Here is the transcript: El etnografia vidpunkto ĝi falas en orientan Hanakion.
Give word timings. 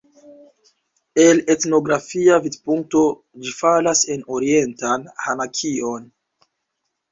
El 1.25 1.41
etnografia 1.55 2.39
vidpunkto 2.47 3.03
ĝi 3.45 3.55
falas 3.61 4.03
en 4.17 4.27
orientan 4.41 5.07
Hanakion. 5.27 6.11